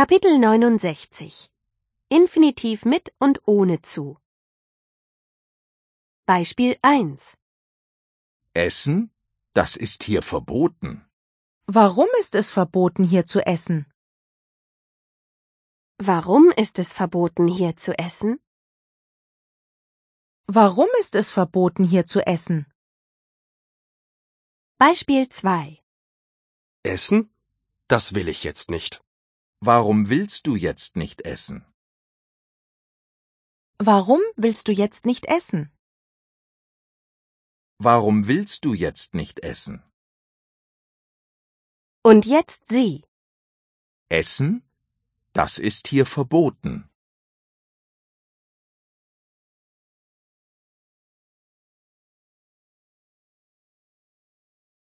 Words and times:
Kapitel 0.00 0.38
69 0.38 1.50
Infinitiv 2.08 2.84
mit 2.84 3.12
und 3.18 3.40
ohne 3.46 3.82
zu. 3.82 4.16
Beispiel 6.24 6.78
1 6.82 7.36
Essen? 8.54 9.10
Das 9.54 9.74
ist 9.74 10.04
hier 10.04 10.22
verboten. 10.22 11.04
Warum 11.66 12.06
ist 12.20 12.36
es 12.36 12.52
verboten, 12.52 13.02
hier 13.02 13.26
zu 13.26 13.44
essen? 13.44 13.92
Warum 15.96 16.52
ist 16.52 16.78
es 16.78 16.92
verboten, 16.92 17.48
hier 17.48 17.76
zu 17.76 17.98
essen? 17.98 18.38
Warum 20.46 20.86
ist 21.00 21.16
es 21.16 21.32
verboten, 21.32 21.82
hier 21.82 22.06
zu 22.06 22.24
essen? 22.24 22.72
Beispiel 24.76 25.28
2 25.28 25.82
Essen? 26.84 27.34
Das 27.88 28.14
will 28.14 28.28
ich 28.28 28.44
jetzt 28.44 28.70
nicht. 28.70 29.02
Warum 29.60 30.08
willst 30.08 30.46
du 30.46 30.54
jetzt 30.54 30.94
nicht 30.94 31.22
essen? 31.22 31.66
Warum 33.78 34.20
willst 34.36 34.68
du 34.68 34.72
jetzt 34.72 35.04
nicht 35.04 35.26
essen? 35.26 35.72
Warum 37.78 38.28
willst 38.28 38.64
du 38.64 38.72
jetzt 38.72 39.14
nicht 39.14 39.40
essen? 39.40 39.82
Und 42.04 42.24
jetzt 42.24 42.68
Sie. 42.68 43.04
Essen? 44.08 44.62
Das 45.32 45.58
ist 45.58 45.88
hier 45.88 46.06
verboten. 46.06 46.88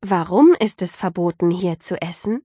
Warum 0.00 0.54
ist 0.54 0.82
es 0.82 0.96
verboten, 0.96 1.50
hier 1.50 1.80
zu 1.80 2.00
essen? 2.00 2.44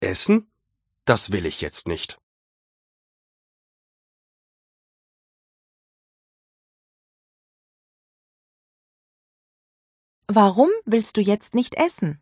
Essen? 0.00 0.52
Das 1.04 1.32
will 1.32 1.44
ich 1.44 1.60
jetzt 1.60 1.88
nicht. 1.88 2.20
Warum 10.28 10.70
willst 10.84 11.16
du 11.16 11.20
jetzt 11.20 11.54
nicht 11.54 11.74
essen? 11.74 12.20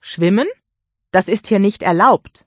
Schwimmen? 0.00 0.48
Das 1.10 1.28
ist 1.28 1.46
hier 1.46 1.58
nicht 1.58 1.82
erlaubt. 1.82 2.44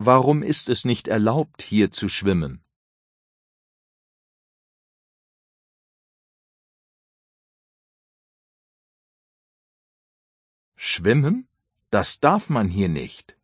Warum 0.00 0.44
ist 0.44 0.68
es 0.68 0.84
nicht 0.84 1.08
erlaubt, 1.08 1.60
hier 1.60 1.90
zu 1.90 2.08
schwimmen? 2.08 2.64
Schwimmen? 10.76 11.48
Das 11.90 12.20
darf 12.20 12.48
man 12.48 12.68
hier 12.68 12.88
nicht. 12.88 13.36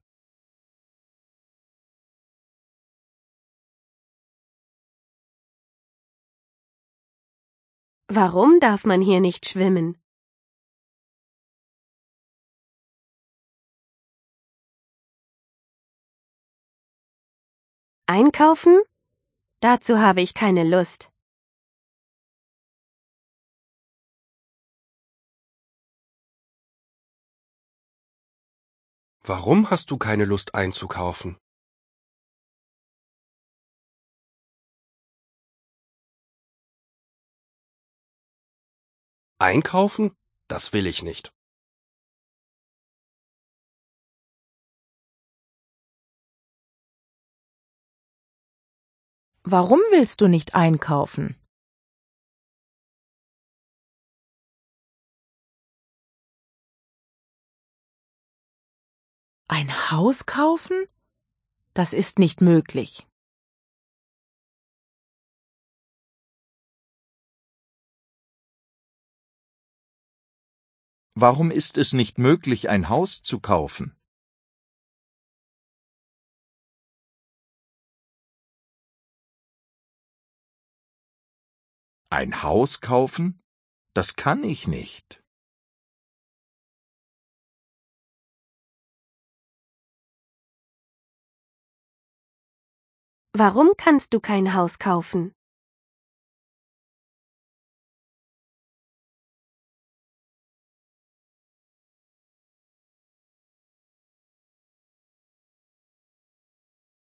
Warum 8.06 8.60
darf 8.60 8.84
man 8.84 9.00
hier 9.00 9.18
nicht 9.18 9.48
schwimmen? 9.48 10.03
Einkaufen? 18.16 18.80
Dazu 19.58 19.98
habe 19.98 20.20
ich 20.22 20.34
keine 20.34 20.62
Lust. 20.62 21.10
Warum 29.24 29.70
hast 29.70 29.90
du 29.90 29.98
keine 29.98 30.26
Lust 30.26 30.54
einzukaufen? 30.54 31.38
Einkaufen? 39.40 40.16
Das 40.46 40.72
will 40.72 40.86
ich 40.86 41.02
nicht. 41.02 41.32
Warum 49.46 49.80
willst 49.90 50.22
du 50.22 50.26
nicht 50.26 50.54
einkaufen? 50.54 51.36
Ein 59.46 59.90
Haus 59.90 60.24
kaufen? 60.24 60.86
Das 61.74 61.92
ist 61.92 62.18
nicht 62.18 62.40
möglich. 62.40 63.06
Warum 71.14 71.50
ist 71.50 71.76
es 71.76 71.92
nicht 71.92 72.16
möglich, 72.16 72.70
ein 72.70 72.88
Haus 72.88 73.22
zu 73.22 73.40
kaufen? 73.40 73.94
Ein 82.10 82.42
Haus 82.42 82.80
kaufen? 82.80 83.40
Das 83.94 84.16
kann 84.16 84.44
ich 84.44 84.68
nicht. 84.68 85.22
Warum 93.36 93.72
kannst 93.76 94.14
du 94.14 94.20
kein 94.20 94.54
Haus 94.54 94.78
kaufen? 94.78 95.34